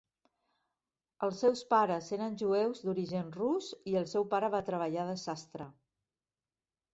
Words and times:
Els 1.27 1.35
seus 1.43 1.59
pares 1.73 2.07
eren 2.17 2.37
jueus 2.43 2.81
d'origen 2.87 3.29
rus 3.37 3.69
i 3.93 3.95
el 4.01 4.09
seu 4.15 4.27
pare 4.33 4.51
va 4.57 4.63
treballar 4.71 5.07
de 5.11 5.15
sastre. 5.27 5.69